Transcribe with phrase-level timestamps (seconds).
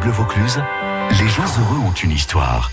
[0.00, 0.60] Bleu Vaucluse,
[1.10, 2.70] les gens heureux ont une histoire.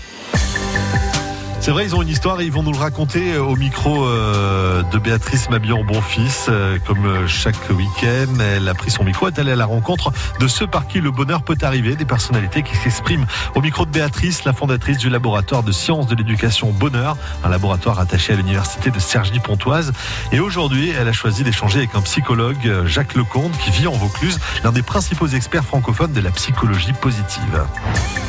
[1.60, 4.06] C'est vrai, ils ont une histoire et ils vont nous le raconter euh, au micro
[4.06, 6.48] euh, de Béatrice Mabillon Bonfils.
[6.48, 10.10] Euh, comme chaque week-end, elle a pris son micro, est allée à la rencontre
[10.40, 13.90] de ceux par qui le bonheur peut arriver, des personnalités qui s'expriment au micro de
[13.90, 18.90] Béatrice, la fondatrice du laboratoire de sciences de l'éducation Bonheur, un laboratoire attaché à l'université
[18.90, 19.92] de Cergy-Pontoise.
[20.32, 24.38] Et aujourd'hui, elle a choisi d'échanger avec un psychologue, Jacques Lecomte, qui vit en Vaucluse,
[24.64, 27.64] l'un des principaux experts francophones de la psychologie positive.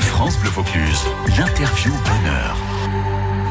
[0.01, 1.05] France Bleu Vaucluse,
[1.37, 2.70] l'interview Bonheur.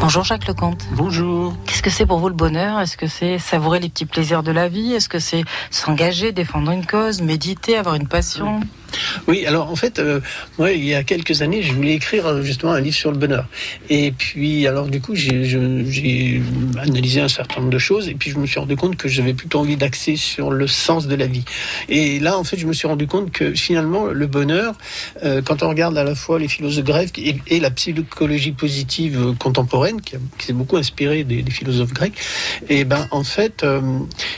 [0.00, 0.88] Bonjour Jacques Lecomte.
[0.92, 1.54] Bonjour.
[1.66, 2.80] Qu'est-ce que c'est pour vous le bonheur?
[2.80, 4.94] Est-ce que c'est savourer les petits plaisirs de la vie?
[4.94, 8.60] Est-ce que c'est s'engager, défendre une cause, méditer, avoir une passion?
[9.26, 10.20] Oui, alors en fait, euh,
[10.58, 13.18] moi, il y a quelques années, je voulais écrire euh, justement un livre sur le
[13.18, 13.46] bonheur.
[13.88, 16.42] Et puis, alors du coup, j'ai
[16.78, 19.34] analysé un certain nombre de choses et puis je me suis rendu compte que j'avais
[19.34, 21.44] plutôt envie d'axer sur le sens de la vie.
[21.88, 24.74] Et là, en fait, je me suis rendu compte que finalement, le bonheur,
[25.24, 30.00] euh, quand on regarde à la fois les philosophes grecs et, la psychologie positive contemporaine,
[30.00, 32.14] qui, s'est beaucoup inspirée des, philosophes grecs,
[32.68, 33.64] et eh ben en fait,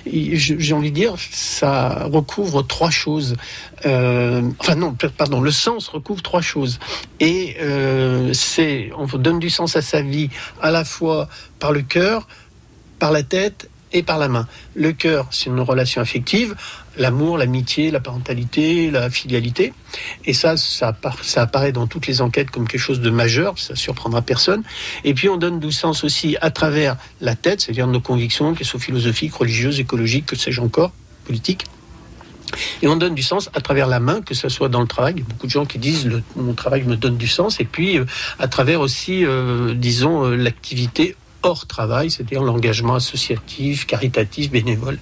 [0.06, 3.36] j'ai envie de dire, ça recouvre trois choses.
[3.86, 6.78] Euh, enfin non, pardon, le sens recouvre trois choses.
[7.20, 10.30] Et euh, c'est, on donne du sens à sa vie
[10.60, 12.28] à la fois par le cœur,
[12.98, 14.48] par la tête et par la main.
[14.74, 16.54] Le cœur, c'est une relation affective,
[16.96, 19.72] l'amour, l'amitié, la parentalité, la filialité.
[20.24, 20.94] Et ça, ça,
[21.36, 24.62] apparaît dans toutes les enquêtes comme quelque chose de majeur, ça surprendra personne.
[25.04, 28.66] Et puis on donne du sens aussi à travers la tête, c'est-à-dire nos convictions, qu'elles
[28.66, 30.92] soient philosophiques, religieuses, écologiques, que sais-je encore,
[31.26, 31.64] politiques.
[32.82, 35.14] Et on donne du sens à travers la main, que ce soit dans le travail.
[35.14, 37.60] Beaucoup de gens qui disent le, mon travail me donne du sens.
[37.60, 38.04] Et puis euh,
[38.38, 44.98] à travers aussi, euh, disons, euh, l'activité hors travail, c'est-à-dire l'engagement associatif, caritatif, bénévole.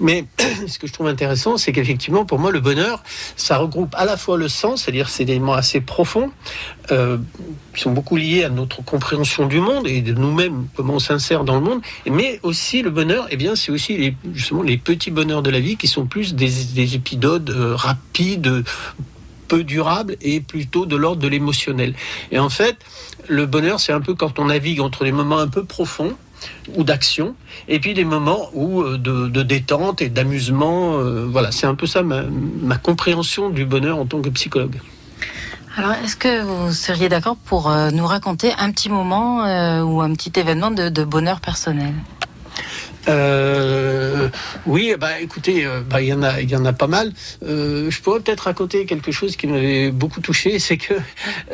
[0.00, 0.24] Mais
[0.66, 3.02] ce que je trouve intéressant, c'est qu'effectivement, pour moi, le bonheur,
[3.36, 6.30] ça regroupe à la fois le sens, c'est-à-dire c'est des éléments assez profonds,
[6.90, 7.18] euh,
[7.74, 11.44] qui sont beaucoup liés à notre compréhension du monde et de nous-mêmes, comment on s'insère
[11.44, 11.80] dans le monde,
[12.10, 15.60] mais aussi le bonheur, eh bien, c'est aussi les, justement les petits bonheurs de la
[15.60, 18.64] vie qui sont plus des, épisodes euh, rapides,
[19.54, 21.94] peu durables et plutôt de l'ordre de l'émotionnel.
[22.32, 22.76] Et en fait,
[23.28, 26.14] le bonheur, c'est un peu quand on navigue entre des moments un peu profonds
[26.76, 27.34] ou d'action,
[27.68, 30.98] et puis des moments où euh, de, détente et d'amusement.
[30.98, 34.80] Euh, voilà, c'est un peu ça ma, compréhension du bonheur en tant que psychologue.
[35.76, 39.44] Alors, est-ce que vous seriez d'accord pour euh, nous raconter un petit moment
[39.82, 41.94] ou un petit événement de bonheur personnel?
[43.08, 44.28] Euh,
[44.66, 47.12] oui, bah écoutez, euh, bah il y en a, il y en a pas mal.
[47.42, 50.94] Euh, je pourrais peut-être raconter quelque chose qui m'avait beaucoup touché, c'est que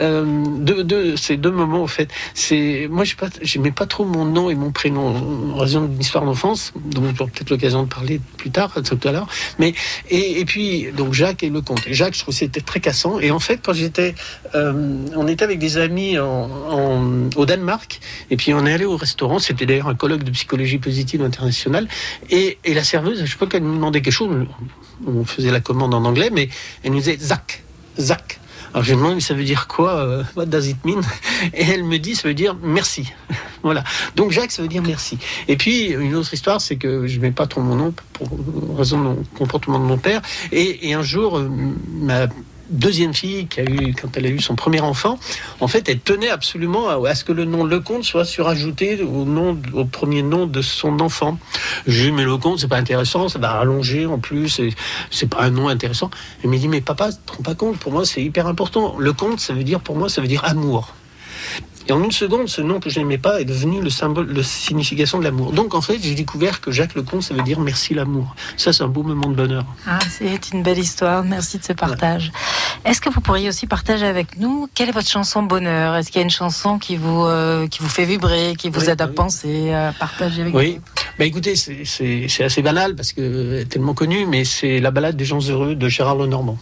[0.01, 4.05] euh, deux, deux, ces deux moments en fait, c'est moi je pas, j'aimais pas trop
[4.05, 7.89] mon nom et mon prénom en raison d'une histoire d'enfance, dont j'aurai peut-être l'occasion de
[7.89, 9.29] parler plus tard, tout à l'heure.
[9.59, 9.75] Mais
[10.09, 11.83] et, puis donc Jacques et le comte.
[11.91, 13.19] Jacques, je trouve c'était très cassant.
[13.21, 14.15] Et en fait, quand j'étais,
[14.55, 18.01] euh, on était avec des amis en, en, au Danemark,
[18.31, 19.39] et puis on est allé au restaurant.
[19.39, 21.23] C'était d'ailleurs un colloque de psychologie positive
[22.31, 24.47] et, la serveuse, je sais qu'elle nous demandait quelque chose,
[25.07, 26.49] on faisait la commande en anglais, mais
[26.83, 27.63] elle nous disait Zach,
[27.99, 28.41] Zach.
[28.73, 31.01] Alors je lui demande, ça veut dire quoi euh, What does it mean?
[31.55, 33.13] Et elle me dit, ça veut dire merci.
[33.65, 33.83] voilà.
[34.15, 35.19] Donc Jacques, ça veut dire merci.
[35.49, 38.29] Et puis une autre histoire, c'est que je ne mets pas trop mon nom pour
[38.77, 40.23] raison du comportement de mon père.
[40.53, 41.51] Et, et un jour, euh,
[41.89, 42.29] ma
[42.71, 45.19] deuxième fille qui a eu, quand elle a eu son premier enfant,
[45.61, 49.59] en fait, elle tenait absolument à, ce que le nom Lecomte soit surajouté au nom,
[49.75, 51.39] au premier nom de son enfant.
[51.87, 54.61] J'ai dit, mais Lecomte, c'est pas intéressant, ça va rallonger en plus,
[55.11, 56.11] c'est pas un nom intéressant.
[56.43, 58.97] Elle m'a dit, mais papa, te rends pas compte, pour moi, c'est hyper important.
[58.99, 60.95] Lecomte, ça veut dire, pour moi, ça veut dire amour.
[61.89, 64.43] Et en une seconde, ce nom que je n'aimais pas est devenu le symbole, la
[64.43, 65.53] signification de l'amour.
[65.53, 68.35] Donc en fait, j'ai découvert que Jacques Lecomte, ça veut dire merci l'amour.
[68.57, 69.65] Ça, c'est un beau moment de bonheur.
[69.87, 71.25] Ah, c'est une belle histoire.
[71.25, 72.33] Merci de ce partage.
[72.85, 75.97] Est-ce que vous pourriez aussi partager avec nous quelle est votre chanson bonheur?
[75.97, 78.89] Est-ce qu'il y a une chanson qui vous euh, qui vous fait vibrer, qui vous
[78.89, 80.81] aide à penser, à partager avec oui.
[81.21, 85.41] Bah écoutez, c'est assez banal parce que tellement connu, mais c'est la balade des gens
[85.51, 86.57] heureux de Gérard Lenormand.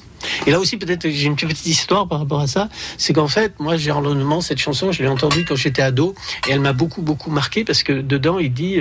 [0.47, 2.69] Et là aussi, peut-être, j'ai une petite histoire par rapport à ça.
[2.97, 6.17] C'est qu'en fait, moi, Gérard Lenormand, cette chanson, je l'ai entendue quand j'étais ado,
[6.49, 8.81] et elle m'a beaucoup, beaucoup marqué parce que dedans, il dit,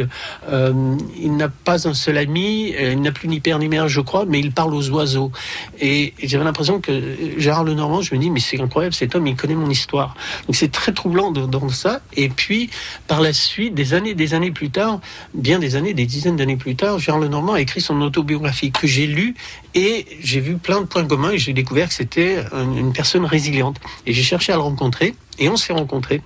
[0.50, 3.88] euh, il n'a pas un seul ami, euh, il n'a plus ni père ni mère,
[3.88, 5.32] je crois, mais il parle aux oiseaux.
[5.80, 9.36] Et, j'avais l'impression que Gérard Lenormand, je me dis, mais c'est incroyable, cet homme, il
[9.36, 10.16] connaît mon histoire.
[10.48, 12.02] Donc c'est très troublant dans ça.
[12.16, 12.72] Et puis,
[13.08, 15.00] par la suite, des années, des années plus tard,
[15.34, 18.88] bien des années, des dizaines d'années plus tard, Gérard Lenormand a écrit son autobiographie que
[18.88, 19.36] j'ai lue
[19.76, 23.78] et j'ai vu plein de points communs et j'ai découvert que c'était une personne résiliente.
[24.06, 26.22] Et j'ai cherché à le rencontrer et on s'est rencontrés.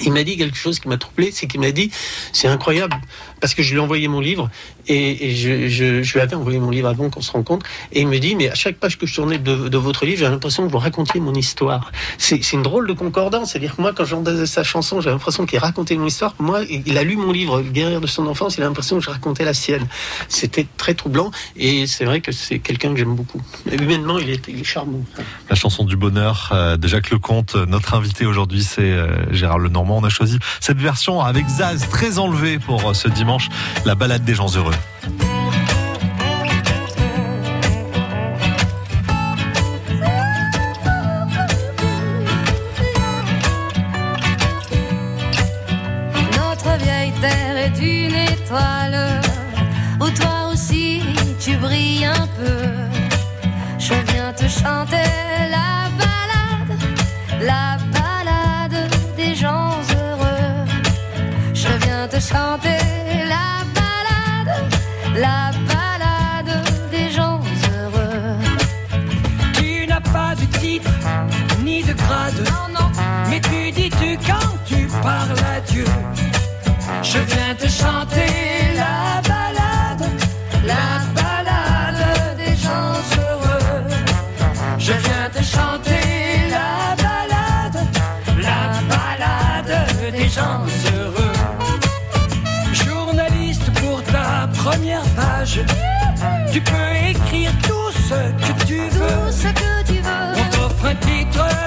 [0.00, 1.90] Il m'a dit quelque chose qui m'a troublé, c'est qu'il m'a dit,
[2.32, 2.96] c'est incroyable,
[3.40, 4.50] parce que je lui ai envoyé mon livre,
[4.88, 8.34] et, je, lui avais envoyé mon livre avant qu'on se rencontre, et il me dit,
[8.34, 11.20] mais à chaque page que je tournais de, votre livre, j'ai l'impression que vous racontiez
[11.20, 11.92] mon histoire.
[12.18, 15.58] C'est une drôle de concordance, c'est-à-dire que moi, quand j'entendais sa chanson, j'ai l'impression qu'il
[15.58, 16.34] racontait mon histoire.
[16.38, 19.10] Moi, il a lu mon livre, Guerrière de son enfance, il a l'impression que je
[19.10, 19.86] racontais la sienne.
[20.28, 23.42] C'était très troublant, et c'est vrai que c'est quelqu'un que j'aime beaucoup.
[23.70, 25.00] Humainement, il est, charmant.
[25.50, 29.58] La chanson du bonheur euh, de Jacques Lecomte, notre invité aujourd'hui, c'est euh, Gérard
[29.90, 33.48] On a choisi cette version avec Zaz, très enlevée pour euh, ce dimanche,
[33.84, 34.74] la balade des gens heureux.
[46.36, 49.20] Notre vieille terre est une étoile
[50.00, 51.02] où toi aussi
[51.40, 52.68] tu brilles un peu.
[53.78, 55.08] Je viens te chanter
[55.50, 56.78] la balade,
[57.40, 57.81] la balade
[62.32, 62.78] chanter
[63.34, 63.48] la
[63.78, 64.52] balade,
[65.26, 66.54] la balade
[66.90, 67.40] des gens
[67.74, 68.36] heureux.
[69.54, 70.90] Tu n'as pas de titre
[71.64, 72.88] ni de grade, non, non.
[73.28, 75.84] mais tu dis tu quand tu parles à Dieu.
[77.02, 78.71] Je viens te chanter
[95.60, 95.64] page,
[96.52, 99.06] tu peux écrire tout ce que tu veux.
[99.06, 100.32] Tout ce que tu veux.
[100.36, 101.61] On t'offre un titre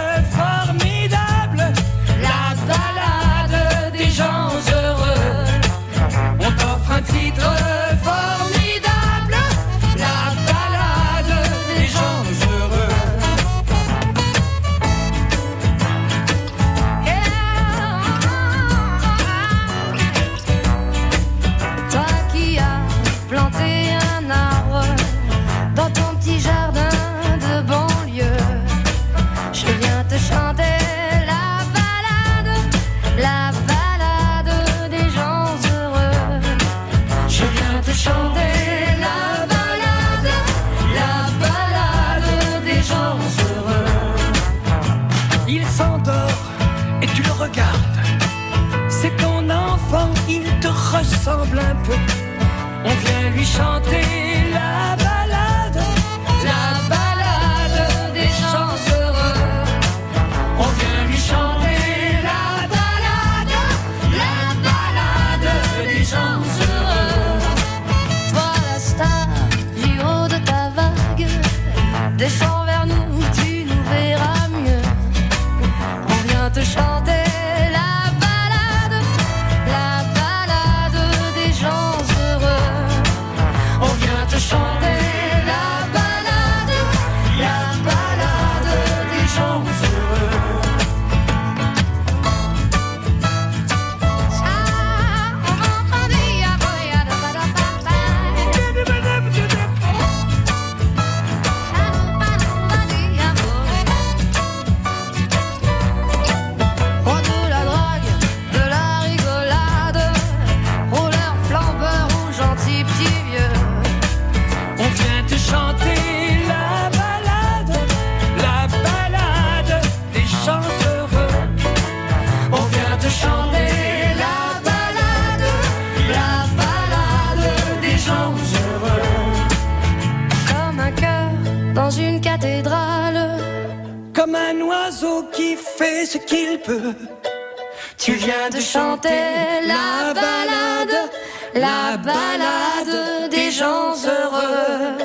[137.97, 141.09] Tu viens de chanter la balade,
[141.53, 144.97] la balade des gens heureux.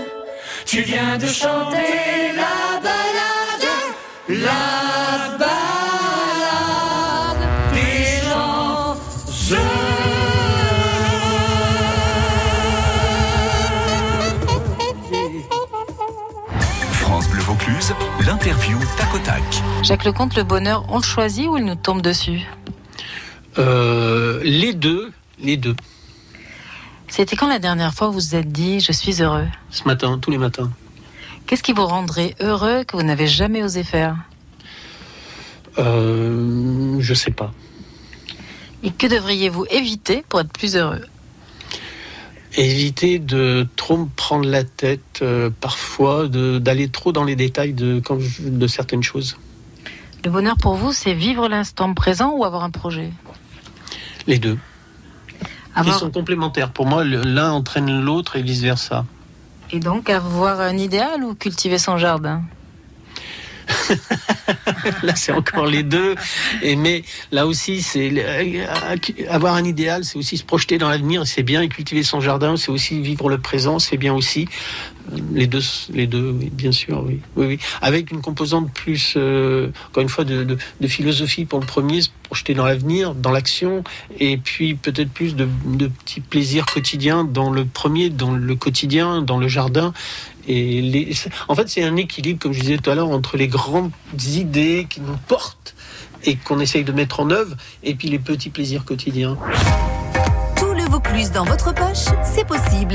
[0.66, 3.68] Tu viens de chanter la balade,
[4.28, 4.89] la
[18.26, 19.42] L'interview tac au tac.
[19.82, 22.40] Jacques Lecomte, le bonheur, on le choisit ou il nous tombe dessus
[23.58, 25.76] Euh, les deux, les deux.
[27.08, 30.30] C'était quand la dernière fois vous vous êtes dit je suis heureux Ce matin, tous
[30.30, 30.70] les matins.
[31.46, 34.16] Qu'est-ce qui vous rendrait heureux que vous n'avez jamais osé faire
[35.78, 37.52] Euh, je sais pas.
[38.82, 41.02] Et que devriez-vous éviter pour être plus heureux
[42.56, 48.00] Éviter de trop me prendre la tête, euh, parfois, d'aller trop dans les détails de,
[48.04, 49.36] quand je- de certaines choses.
[50.24, 53.10] Le bonheur pour vous, c'est vivre l'instant présent ou avoir un projet?
[54.26, 54.58] Les deux.
[55.74, 55.96] avoir...
[55.96, 56.72] Ils sont complémentaires.
[56.72, 59.06] Pour moi, l'un entraîne l'autre et vice-versa.
[59.70, 62.42] Et donc avoir un idéal ou cultiver son jardin?
[65.02, 66.14] Là, c'est encore les deux.
[66.62, 67.02] Et mais
[67.32, 68.66] là aussi, c'est euh,
[69.28, 71.62] avoir un idéal, c'est aussi se projeter dans l'avenir, c'est bien.
[71.62, 74.48] Et cultiver son jardin, c'est aussi vivre le présent, c'est bien aussi.
[75.32, 77.58] Les deux, les deux, bien sûr, oui, oui, oui.
[77.82, 82.54] Avec une composante plus, euh, encore une fois, de, philosophie pour le premier, se projeter
[82.54, 83.82] dans l'avenir, dans l'action,
[84.20, 85.46] et puis peut-être plus de
[85.88, 89.92] petits plaisirs quotidiens dans le premier, dans le quotidien, dans le jardin.
[91.48, 94.86] En fait, c'est un équilibre, comme je disais tout à l'heure, entre les grandes idées
[94.88, 95.74] qui nous portent
[96.24, 99.38] et qu'on essaye de mettre en œuvre, et puis les petits plaisirs quotidiens.
[101.02, 102.94] Vaucluse dans votre poche, c'est possible.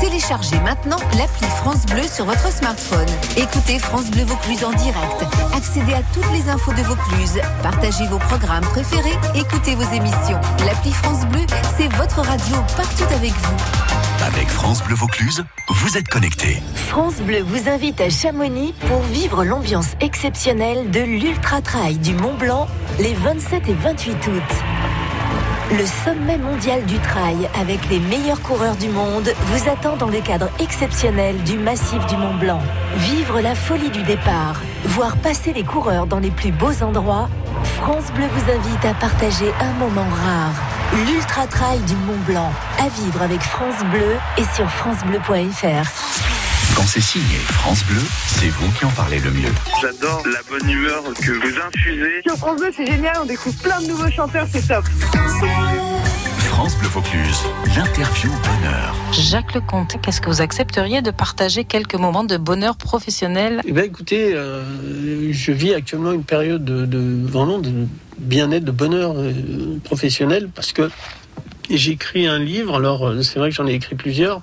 [0.00, 3.06] Téléchargez maintenant l'appli France Bleu sur votre smartphone.
[3.36, 5.24] Écoutez France Bleu Vaucluse en direct.
[5.54, 7.40] Accédez à toutes les infos de Vaucluse.
[7.62, 9.16] Partagez vos programmes préférés.
[9.36, 10.40] Écoutez vos émissions.
[10.66, 11.46] L'appli France Bleu,
[11.76, 13.56] c'est votre radio partout avec vous.
[14.26, 16.60] Avec France Bleu Vaucluse, vous êtes connectés.
[16.88, 22.34] France Bleu vous invite à Chamonix pour vivre l'ambiance exceptionnelle de l'Ultra Trail du Mont
[22.34, 22.66] Blanc
[22.98, 24.95] les 27 et 28 août.
[25.70, 30.20] Le sommet mondial du trail avec les meilleurs coureurs du monde vous attend dans le
[30.20, 32.60] cadre exceptionnel du massif du Mont Blanc.
[32.98, 37.28] Vivre la folie du départ, voir passer les coureurs dans les plus beaux endroits,
[37.64, 40.54] France Bleu vous invite à partager un moment rare.
[41.04, 46.35] L'Ultra Trail du Mont Blanc, à vivre avec France Bleu et sur francebleu.fr.
[46.86, 49.50] Quand c'est signé France Bleu, c'est vous qui en parlez le mieux.
[49.82, 52.22] J'adore la bonne humeur que vous infusez.
[52.24, 54.84] Sur France Bleu, c'est génial, on découvre plein de nouveaux chanteurs, c'est top.
[56.44, 57.40] France Bleu Vaucluse,
[57.74, 58.94] l'interview bonheur.
[59.10, 63.62] Jacques Lecomte, qu'est-ce que vous accepteriez de partager quelques moments de bonheur professionnel?
[63.66, 64.62] Eh bien, écoutez, euh,
[65.32, 67.72] je vis actuellement une période de, de vraiment de
[68.18, 69.32] bien-être, de bonheur euh,
[69.82, 70.88] professionnel parce que
[71.68, 72.76] j'ai écrit un livre.
[72.76, 74.40] Alors, euh, c'est vrai que j'en ai écrit plusieurs.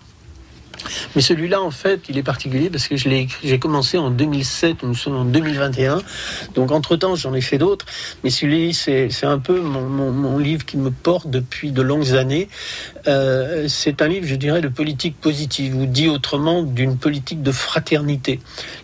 [1.15, 4.83] Mais celui-là, en fait, il est particulier parce que je l'ai j'ai commencé en 2007,
[4.83, 6.01] nous sommes en 2021.
[6.55, 7.85] Donc, entre-temps, j'en ai fait d'autres.
[8.23, 12.13] Mais celui-là, c'est c'est un peu mon, mon- livre qui me porte depuis de longues
[12.15, 12.49] années.
[13.07, 17.51] Euh, c'est un livre, je dirais, de politique positive, ou dit autrement, d'une politique de
[17.51, 18.39] fraternité.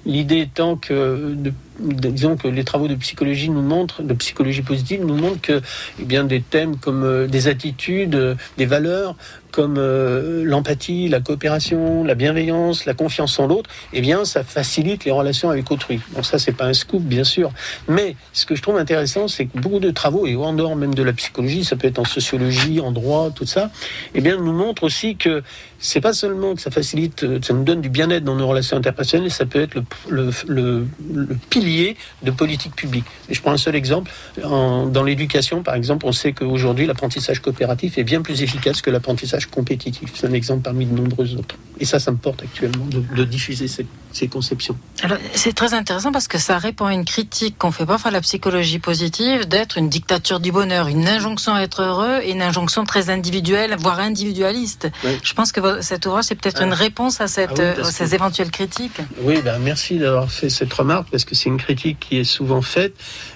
[0.06, 1.36] L'idée étant que,
[1.80, 5.62] disons que les travaux de psychologie nous montrent, de psychologie positive nous montrent que,
[6.00, 9.16] eh bien, des thèmes comme euh, des attitudes, euh, des valeurs,
[9.60, 15.04] comme euh, l'empathie, la coopération, la bienveillance, la confiance en l'autre, eh bien, ça facilite
[15.04, 16.00] les relations avec autrui.
[16.12, 17.52] Bon, ça, c'est pas un scoop, bien sûr.
[17.90, 20.96] Mais ce que je trouve intéressant, c'est que beaucoup de travaux, et en dehors même
[20.96, 23.70] de la psychologie, ça peut être en sociologie, en droit, tout ça,
[24.16, 25.44] eh bien, nous montre aussi que
[25.80, 28.78] c'est pas seulement que ça facilite, euh, ça nous donne du bien-être dans nos relations
[28.78, 33.06] interpersonnelles, ça peut être le, le, le- le pilier de politique publique.
[33.30, 34.12] Et je prends un seul exemple.
[34.44, 38.90] En- dans l'éducation, par exemple, on sait qu'aujourd'hui, l'apprentissage coopératif est bien plus efficace que
[38.90, 40.12] l'apprentissage compétitif.
[40.16, 41.56] C'est un exemple parmi de nombreux autres.
[41.80, 44.78] Et ça, ça me porte actuellement de, de diffuser ces, ces conceptions.
[45.02, 48.14] Alors, c'est très intéressant parce que ça répond à une critique qu'on fait parfois à
[48.14, 52.42] la psychologie positive d'être une dictature du bonheur, une injonction à être heureux et une
[52.42, 54.90] injonction très individuelle, voire individualiste.
[55.06, 55.12] Oui.
[55.24, 56.66] Je pense que vo- cet ouvrage, c'est peut-être Ah.
[56.66, 59.00] une réponse à cette, Ah oui, euh, ces que- éventuelles critiques.
[59.22, 62.62] Oui, ben merci d'avoir fait cette remarque parce que c'est une critique qui est souvent
[62.62, 62.94] faite.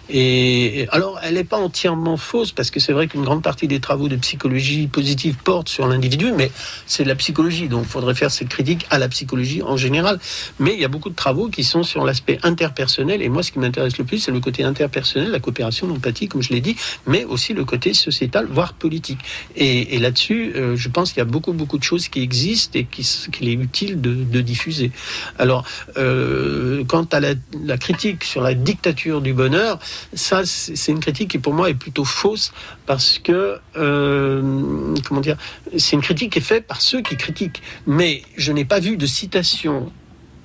[0.09, 3.79] Et alors, elle n'est pas entièrement fausse parce que c'est vrai qu'une grande partie des
[3.79, 6.51] travaux de psychologie positive portent sur l'individu, mais
[6.85, 10.19] c'est de la psychologie, donc il faudrait faire cette critique à la psychologie en général.
[10.59, 13.21] Mais il y a beaucoup de travaux qui sont sur l'aspect interpersonnel.
[13.21, 16.41] Et moi, ce qui m'intéresse le plus, c'est le côté interpersonnel, la coopération, l'empathie, comme
[16.41, 16.75] je l'ai dit,
[17.07, 19.19] mais aussi le côté sociétal, voire politique.
[19.55, 22.77] Et, et là-dessus, euh, je pense qu'il y a beaucoup, beaucoup de choses qui existent
[22.77, 24.91] et qu'il est utile de, de diffuser.
[25.39, 25.65] Alors,
[25.97, 27.33] euh, quant à la,
[27.63, 29.79] la critique sur la dictature du bonheur,
[30.13, 32.51] ça, c'est une critique qui pour moi est plutôt fausse
[32.85, 35.37] parce que, euh, comment dire,
[35.77, 37.61] c'est une critique qui est faite par ceux qui critiquent.
[37.85, 39.91] Mais je n'ai pas vu de citation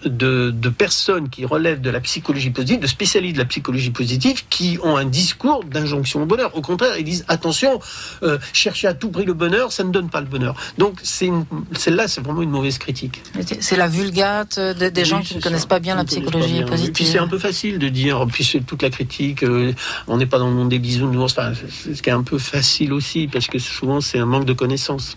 [0.04, 4.44] de, de personnes qui relèvent de la psychologie positive, de spécialistes de la psychologie positive,
[4.48, 6.54] qui ont un discours d'injonction au bonheur.
[6.56, 7.80] Au contraire, ils disent attention,
[8.22, 10.54] euh, chercher à tout prix le bonheur, ça ne donne pas le bonheur.
[10.78, 13.22] Donc, celle-là, c'est vraiment une mauvaise critique.
[13.60, 15.48] C'est la vulgate de- des Oui, gens qui ne ça.
[15.48, 16.62] connaissent pas bien la psychologie bien.
[16.62, 17.06] Et Puis positive.
[17.06, 19.72] c'est un peu facile de dire, puis c'est toute la critique, euh,
[20.06, 22.38] on n'est pas dans le monde des bisounours, enfin, c'est ce qui est un peu
[22.38, 25.16] facile aussi, parce que souvent c'est un manque de connaissances.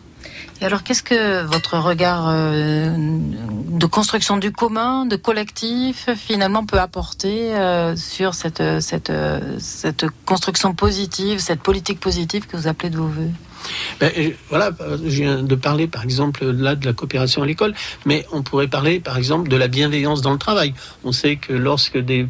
[0.62, 6.80] Et alors, qu'est-ce que votre regard euh, de construction du commun, de collectif, finalement peut
[6.80, 9.12] apporter euh, sur cette, cette,
[10.26, 13.32] construction positive, cette politique positive que vous appelez de vos voeux?
[14.00, 14.72] Ben, et voilà,
[15.04, 18.68] je viens de parler par exemple là de la coopération à l'école, mais on pourrait
[18.68, 20.74] parler par exemple de la bienveillance dans le travail.
[21.04, 22.28] On sait que lorsque des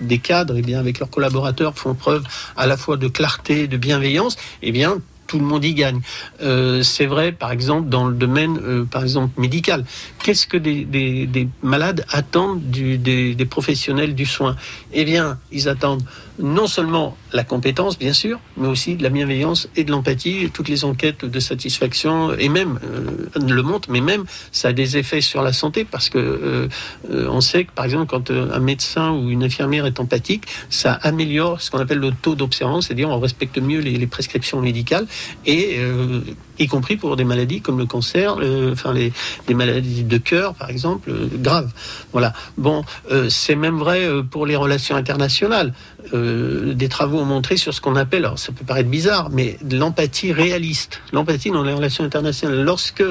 [0.00, 2.24] des, cadres, et bien avec leurs collaborateurs, font preuve
[2.56, 4.98] à la fois de clarté, de bienveillance, et bien
[5.28, 6.00] tout le monde y gagne.
[6.42, 9.84] Euh, c'est vrai, par exemple, dans le domaine, euh, par exemple, médical.
[10.24, 14.56] Qu'est-ce que des, des- des malades attendent du- des, des professionnels du soin?
[14.92, 16.02] Eh bien, ils attendent
[16.40, 20.50] non seulement la compétence, bien sûr, mais aussi de la bienveillance et de l'empathie.
[20.52, 24.96] Toutes les enquêtes de satisfaction, et même, euh, le montrent, mais même, ça a des
[24.96, 26.68] effets sur la santé, parce que euh,
[27.10, 30.44] euh, on sait que, par exemple, quand euh, un médecin ou une infirmière est empathique,
[30.70, 34.60] ça améliore ce qu'on appelle le taux d'observance, c'est-à-dire on respecte mieux les, les prescriptions
[34.60, 35.06] médicales,
[35.46, 36.20] et euh,
[36.58, 38.36] y compris pour des maladies comme le cancer,
[38.72, 39.12] enfin les,
[39.48, 41.72] les maladies de cœur, par exemple, euh, graves.
[42.12, 42.32] Voilà.
[42.56, 45.72] Bon, euh, c'est même vrai euh, pour les relations internationales.
[46.12, 50.32] Des travaux ont montré sur ce qu'on appelle, alors ça peut paraître bizarre, mais l'empathie
[50.32, 51.02] réaliste.
[51.12, 52.62] L'empathie dans les relations internationales.
[52.64, 53.04] Lorsque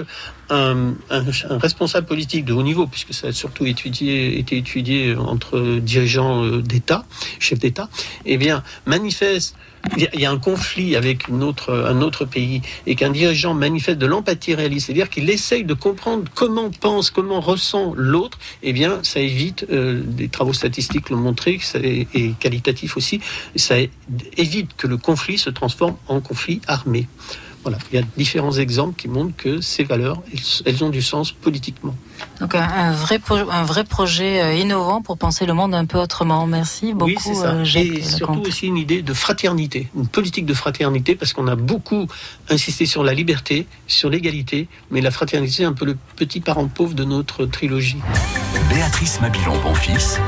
[0.50, 0.94] un,
[1.62, 7.06] responsable politique de haut niveau, puisque ça a surtout été étudié entre dirigeants d'État,
[7.40, 7.88] chefs d'État,
[8.26, 9.56] eh bien, manifeste
[9.96, 14.54] il y a- un conflit avec un autre pays et qu'un dirigeant manifeste de l'empathie
[14.56, 19.66] réaliste, c'est-à-dire qu'il essaye de comprendre comment pense, comment ressent l'autre, eh bien, ça évite,
[19.72, 23.20] euh, des travaux statistiques l'ont montré, est- et qualitatifs aussi,
[23.56, 23.76] ça
[24.38, 27.08] évite que le conflit se transforme en conflit armé.
[27.64, 31.02] Voilà, il y a différents exemples qui montrent que ces valeurs, elles, elles ont du
[31.02, 31.94] sens politiquement.
[32.40, 33.20] Donc un, un vrai,
[33.52, 36.48] un vrai projet euh, innovant pour penser le monde un peu autrement.
[36.48, 37.52] Merci beaucoup, oui, ça.
[37.54, 41.48] euh, Jacques Et surtout aussi une idée de fraternité, une politique de fraternité, parce qu'on
[41.48, 42.08] a beaucoup
[42.50, 46.68] insisté sur la liberté, sur l'égalité, mais la fraternité, c'est un peu le petit parent
[46.68, 47.98] pauvre de notre trilogie.
[48.70, 50.20] Béatrice Mabillon-Bonfils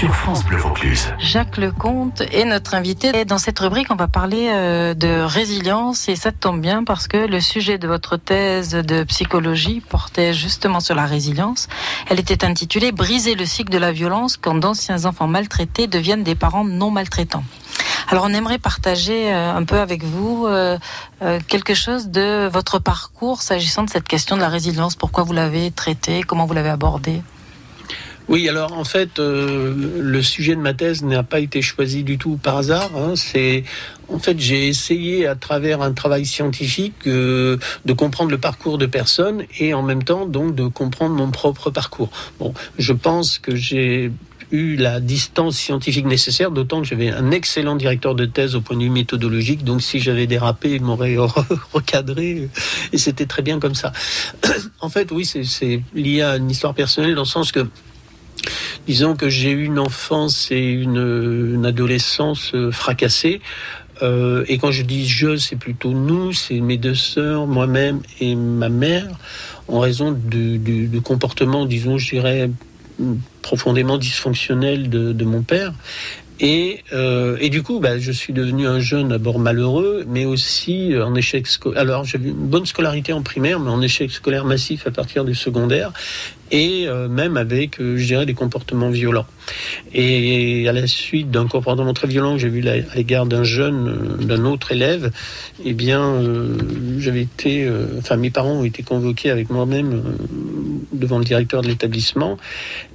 [0.00, 1.12] sur France Bleu Vaucluse.
[1.18, 3.26] Jacques Lecomte est notre invité.
[3.26, 7.18] Dans cette rubrique, on va parler euh, de résilience et ça tombe bien parce que
[7.18, 11.68] le sujet de votre thèse de psychologie portait justement sur la résilience.
[12.08, 16.34] Elle était intitulée Briser le cycle de la violence quand d'anciens enfants maltraités deviennent des
[16.34, 17.44] parents non maltraitants.
[18.08, 20.78] Alors on aimerait partager euh, un peu avec vous euh,
[21.46, 24.96] quelque chose de votre parcours s'agissant de cette question de la résilience.
[24.96, 26.22] Pourquoi vous l'avez traitée?
[26.22, 27.20] Comment vous l'avez abordée?
[28.30, 32.16] Oui, alors en fait, euh, le sujet de ma thèse n'a pas été choisi du
[32.16, 32.90] tout par hasard.
[32.96, 33.14] hein.
[33.16, 33.64] C'est
[34.08, 38.86] en fait, j'ai essayé à travers un travail scientifique euh, de comprendre le parcours de
[38.86, 42.10] personnes et en même temps donc de comprendre mon propre parcours.
[42.38, 44.12] Bon, je pense que j'ai
[44.52, 48.76] eu la distance scientifique nécessaire, d'autant que j'avais un excellent directeur de thèse au point
[48.76, 51.16] de vue méthodologique, donc si j'avais dérapé, il m'aurait
[51.72, 52.48] recadré,
[52.92, 53.92] et c'était très bien comme ça.
[54.80, 57.66] en fait, oui, c'est- lié à une histoire personnelle, dans le sens que
[58.90, 63.40] Disons que j'ai eu une enfance et une, adolescence euh, fracassée.
[64.02, 68.34] Euh, et quand je dis je, c'est plutôt nous, c'est mes deux sœurs, moi-même et
[68.34, 69.06] ma mère,
[69.68, 72.50] en raison du, comportement, disons, je dirais,
[73.42, 75.72] profondément dysfonctionnel de, mon père.
[76.40, 81.14] Et, euh, du coup, bah, je suis devenu un jeune d'abord malheureux, mais aussi en
[81.14, 81.80] échec scolaire.
[81.80, 85.36] Alors, j'avais une bonne scolarité en primaire, mais en échec scolaire massif à partir du
[85.36, 85.92] secondaire,
[86.50, 89.26] et euh, même avec, euh, je dirais, des comportements violents.
[89.92, 93.88] Et à la suite d'un comportement très violent que j'ai vu à l'égard d'un jeune,
[93.88, 95.10] euh, d'un autre élève,
[95.64, 96.20] eh bien,
[96.98, 100.02] j'avais été, enfin, mes parents ont été convoqués avec moi-même
[100.92, 102.38] devant le directeur de l'établissement.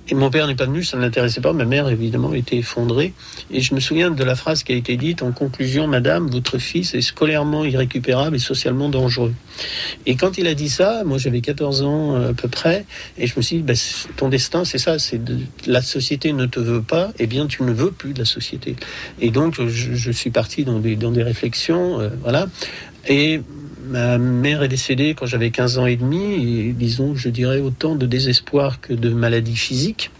[0.07, 1.53] Et mon père n'est pas venu, ça ne l'intéressait pas.
[1.53, 3.13] Ma mère, évidemment, était effondrée.
[3.51, 6.59] Et je me souviens de la phrase qui a été dite en conclusion Madame, votre
[6.59, 9.33] fils est scolairement irrécupérable et socialement dangereux.
[10.05, 12.85] Et quand il a dit ça, moi j'avais 14 ans à peu près,
[13.17, 13.41] et je me
[13.75, 17.47] c'est- ton destin, c'est ça, c'est de, la société ne te veut pas, et bien
[17.47, 18.75] tu ne veux plus de la société.
[19.21, 22.47] Et donc je, je suis parti dans des, dans des réflexions, euh, voilà.
[23.07, 23.41] Et
[23.87, 27.95] ma mère est décédée quand j'avais 15 ans et demi, et disons, je dirais autant
[27.95, 30.11] de désespoir que de maladie physique.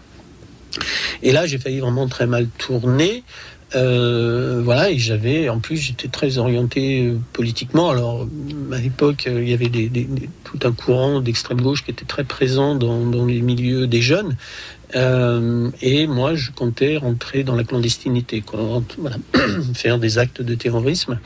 [1.22, 3.22] Et là, j'ai failli vraiment très mal tourner.
[3.74, 7.90] Euh, voilà, et j'avais, en plus, j'étais très orienté euh, politiquement.
[7.90, 8.26] Alors,
[8.72, 9.70] à l'époque, euh, il y avait
[10.44, 14.36] tout un courant d'extrême gauche qui était très présent dans, dans les milieux des jeunes.
[15.82, 18.42] Et moi, je comptais rentrer dans la clandestinité,
[19.74, 21.18] faire des actes de terrorisme.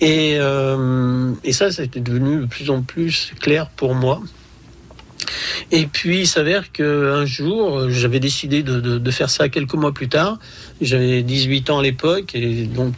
[0.00, 0.38] Et,
[1.44, 4.22] et ça, c'était devenu de plus en plus clair pour moi.
[5.70, 10.38] Et puis, il s'avère qu'un jour, j'avais décidé de, faire ça quelques mois plus tard.
[10.80, 12.94] J'avais 18 ans à l'époque, et donc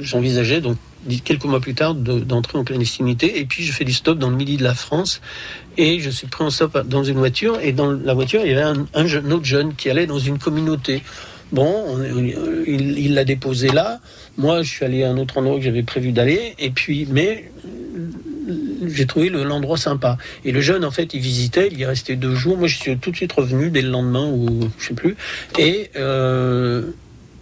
[0.00, 0.76] j'envisageais donc
[1.24, 3.38] quelques mois plus tard de- d'entrer en clandestinité.
[3.40, 5.20] Et puis, je fais du stop dans le midi de la France,
[5.76, 8.54] et je suis pris en stop dans une voiture, et dans la voiture, il y
[8.54, 11.02] avait un, un autre jeune qui allait dans une communauté.
[11.52, 14.00] Bon, on- on- il l'a déposé là.
[14.38, 16.54] Moi, je suis allé à un autre endroit que j'avais prévu d'aller.
[16.58, 17.50] Et puis, mais
[18.86, 20.18] j'ai trouvé le- l'endroit sympa.
[20.44, 22.56] Et le jeune, en fait, il visitait, il y est resté deux jours.
[22.56, 25.16] Moi, je suis tout de suite revenu dès le lendemain ou je sais plus.
[25.58, 26.82] Et euh,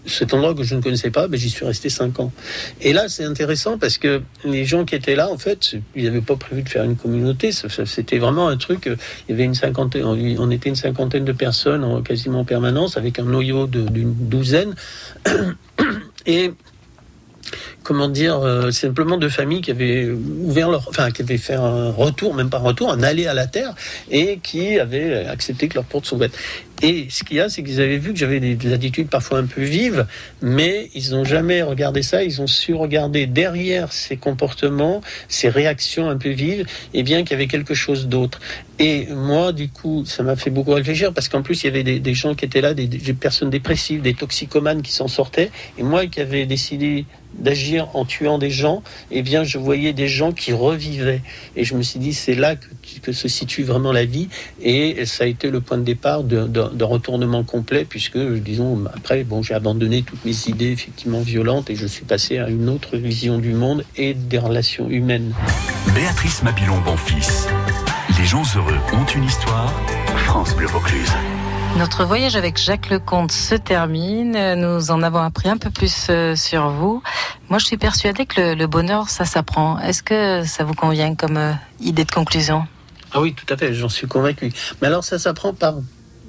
[0.05, 2.33] cet endroit que je ne connaissais pas, ben, j'y suis resté cinq ans.
[2.81, 6.21] Et là, c'est intéressant parce que les gens qui étaient là, en fait, ils n'avaient
[6.21, 7.51] pas prévu de faire une communauté.
[7.53, 8.87] C'était vraiment un truc.
[8.89, 8.97] euh,
[9.29, 12.97] Il y avait une cinquantaine, on était une cinquantaine de personnes en quasiment en permanence,
[12.97, 14.75] avec un noyau d'une douzaine.
[16.27, 16.53] Et
[17.83, 21.91] comment dire, euh, simplement deux familles qui avaient ouvert leur, enfin, qui avaient fait un
[21.91, 23.75] retour, même pas un retour, un aller à la terre,
[24.11, 26.37] et qui avaient accepté que leurs portes sont ouvertes.
[26.85, 29.39] Et ce qu'il y a, c'est qu'ils avaient vu que j'avais des, des attitudes parfois
[29.39, 30.05] un peu vives,
[30.41, 32.25] mais ils n'ont jamais regardé ça.
[32.25, 37.33] Ils ont su regarder derrière ces comportements, ces réactions un peu vives, et bien qu'il
[37.33, 38.41] y avait quelque chose d'autre.
[38.81, 41.85] Et moi, du coup, ça m'a fait beaucoup réfléchir parce qu'en plus, il y avait
[41.85, 45.53] des, des gens qui étaient là, des, des personnes dépressives, des toxicomanes qui s'en sortaient.
[45.79, 50.09] Et moi, qui avais décidé d'agir en tuant des gens, eh bien, je voyais des
[50.09, 51.23] gens qui revivaient.
[51.57, 54.29] Et je me suis dit, c'est là que, se situe vraiment la vie.
[54.63, 59.43] Et ça a été le point de départ d'un retournement complet, puisque, disons, après, bon,
[59.43, 63.39] j'ai abandonné toutes mes idées effectivement violentes et je suis passé à une autre vision
[63.39, 65.35] du monde et des relations humaines.
[65.95, 67.49] Béatrice Mabilon Bonfils.
[68.19, 69.73] Les gens heureux ont une histoire.
[70.27, 71.13] France Bleu Vaucluse.
[71.79, 74.55] Notre voyage avec Jacques Lecomte se termine.
[74.55, 77.03] Nous en avons appris un peu plus euh, sur vous.
[77.49, 79.79] Moi, je suis persuadée que le, bonheur, ça s'apprend.
[79.81, 82.67] Est-ce que ça vous convient comme euh, idée de conclusion?
[83.13, 84.53] Ah oui, tout à fait, j'en suis convaincu.
[84.81, 85.75] Mais alors ça s'apprend par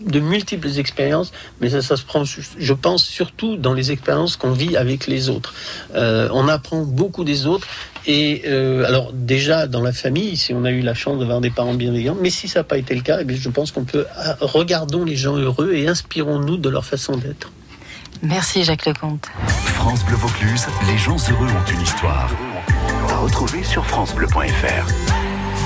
[0.01, 4.51] de multiples expériences, mais ça, ça se prend, je pense, surtout dans les expériences qu'on
[4.51, 5.53] vit avec les autres.
[5.95, 7.67] Euh, on apprend beaucoup des autres.
[8.05, 11.49] Et euh, alors déjà dans la famille, si on a eu la chance d'avoir des
[11.49, 13.85] parents bienveillants, mais si ça n'a pas été le cas, eh bien, je pense qu'on
[13.85, 17.51] peut ah, regardons les gens heureux et inspirons-nous de leur façon d'être.
[18.21, 19.27] Merci Jacques Lecomte.
[19.47, 22.29] France Bleu Vaucluse, les gens heureux ont une histoire.
[23.09, 25.22] À retrouver sur FranceBleu.fr.